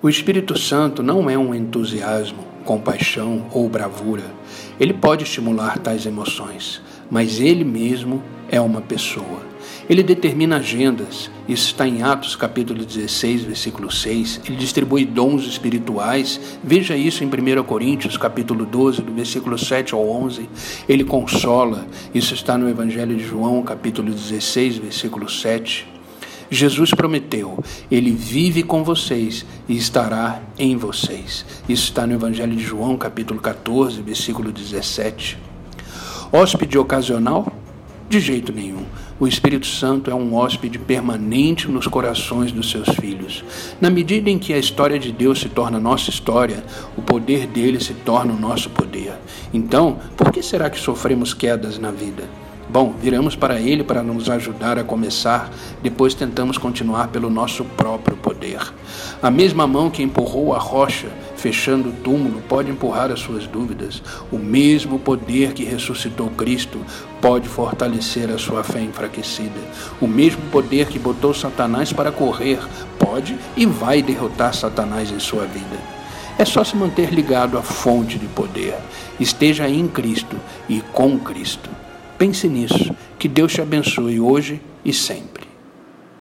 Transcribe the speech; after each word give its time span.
O 0.00 0.08
Espírito 0.08 0.56
Santo 0.56 1.02
não 1.02 1.28
é 1.28 1.36
um 1.36 1.52
entusiasmo, 1.52 2.44
compaixão 2.64 3.46
ou 3.50 3.68
bravura. 3.68 4.22
Ele 4.78 4.92
pode 4.92 5.24
estimular 5.24 5.76
tais 5.80 6.06
emoções, 6.06 6.80
mas 7.10 7.40
ele 7.40 7.64
mesmo 7.64 8.22
é 8.48 8.60
uma 8.60 8.80
pessoa. 8.80 9.42
Ele 9.90 10.04
determina 10.04 10.58
agendas, 10.58 11.28
isso 11.48 11.66
está 11.66 11.88
em 11.88 12.04
Atos 12.04 12.36
capítulo 12.36 12.84
16, 12.84 13.42
versículo 13.42 13.90
6. 13.90 14.42
Ele 14.46 14.54
distribui 14.54 15.04
dons 15.04 15.44
espirituais, 15.44 16.58
veja 16.62 16.96
isso 16.96 17.24
em 17.24 17.26
1 17.26 17.64
Coríntios 17.64 18.16
capítulo 18.16 18.64
12, 18.64 19.02
do 19.02 19.12
versículo 19.12 19.58
7 19.58 19.94
ao 19.94 20.08
11. 20.08 20.48
Ele 20.88 21.02
consola, 21.02 21.84
isso 22.14 22.34
está 22.34 22.56
no 22.56 22.68
Evangelho 22.68 23.16
de 23.16 23.24
João 23.24 23.64
capítulo 23.64 24.12
16, 24.12 24.76
versículo 24.76 25.28
7. 25.28 25.97
Jesus 26.50 26.92
prometeu: 26.92 27.62
Ele 27.90 28.10
vive 28.10 28.62
com 28.62 28.82
vocês 28.82 29.44
e 29.68 29.76
estará 29.76 30.40
em 30.58 30.76
vocês. 30.76 31.44
Isso 31.68 31.84
está 31.84 32.06
no 32.06 32.14
Evangelho 32.14 32.56
de 32.56 32.62
João, 32.62 32.96
capítulo 32.96 33.40
14, 33.40 34.00
versículo 34.02 34.50
17. 34.50 35.38
Hóspede 36.32 36.78
ocasional? 36.78 37.52
De 38.08 38.20
jeito 38.20 38.52
nenhum. 38.52 38.84
O 39.20 39.26
Espírito 39.26 39.66
Santo 39.66 40.10
é 40.10 40.14
um 40.14 40.34
hóspede 40.34 40.78
permanente 40.78 41.68
nos 41.68 41.86
corações 41.86 42.52
dos 42.52 42.70
seus 42.70 42.88
filhos. 43.00 43.44
Na 43.80 43.90
medida 43.90 44.30
em 44.30 44.38
que 44.38 44.54
a 44.54 44.58
história 44.58 44.98
de 44.98 45.12
Deus 45.12 45.40
se 45.40 45.48
torna 45.48 45.78
nossa 45.78 46.08
história, 46.08 46.64
o 46.96 47.02
poder 47.02 47.46
dele 47.46 47.80
se 47.80 47.92
torna 47.92 48.32
o 48.32 48.40
nosso 48.40 48.70
poder. 48.70 49.12
Então, 49.52 49.98
por 50.16 50.32
que 50.32 50.42
será 50.42 50.70
que 50.70 50.78
sofremos 50.78 51.34
quedas 51.34 51.78
na 51.78 51.90
vida? 51.90 52.24
Bom, 52.70 52.94
viramos 53.00 53.34
para 53.34 53.58
Ele 53.58 53.82
para 53.82 54.02
nos 54.02 54.28
ajudar 54.28 54.78
a 54.78 54.84
começar, 54.84 55.50
depois 55.82 56.12
tentamos 56.12 56.58
continuar 56.58 57.08
pelo 57.08 57.30
nosso 57.30 57.64
próprio 57.64 58.14
poder. 58.18 58.60
A 59.22 59.30
mesma 59.30 59.66
mão 59.66 59.88
que 59.88 60.02
empurrou 60.02 60.54
a 60.54 60.58
rocha, 60.58 61.08
fechando 61.34 61.88
o 61.88 61.92
túmulo, 61.92 62.42
pode 62.46 62.70
empurrar 62.70 63.10
as 63.10 63.20
suas 63.20 63.46
dúvidas. 63.46 64.02
O 64.30 64.36
mesmo 64.36 64.98
poder 64.98 65.54
que 65.54 65.64
ressuscitou 65.64 66.28
Cristo 66.28 66.78
pode 67.22 67.48
fortalecer 67.48 68.30
a 68.30 68.36
sua 68.36 68.62
fé 68.62 68.82
enfraquecida. 68.82 69.60
O 69.98 70.06
mesmo 70.06 70.42
poder 70.50 70.88
que 70.88 70.98
botou 70.98 71.32
Satanás 71.32 71.90
para 71.90 72.12
correr 72.12 72.60
pode 72.98 73.34
e 73.56 73.64
vai 73.64 74.02
derrotar 74.02 74.52
Satanás 74.52 75.10
em 75.10 75.18
sua 75.18 75.46
vida. 75.46 75.78
É 76.38 76.44
só 76.44 76.62
se 76.62 76.76
manter 76.76 77.14
ligado 77.14 77.56
à 77.56 77.62
fonte 77.62 78.18
de 78.18 78.26
poder. 78.26 78.74
Esteja 79.18 79.66
em 79.70 79.88
Cristo 79.88 80.36
e 80.68 80.82
com 80.92 81.18
Cristo. 81.18 81.70
Pense 82.18 82.48
nisso. 82.48 82.94
Que 83.18 83.28
Deus 83.28 83.52
te 83.52 83.62
abençoe 83.62 84.20
hoje 84.20 84.60
e 84.84 84.92
sempre. 84.92 85.47